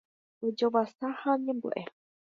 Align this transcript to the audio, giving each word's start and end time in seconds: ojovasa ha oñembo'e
ojovasa 0.45 1.05
ha 1.19 1.27
oñembo'e 1.35 1.81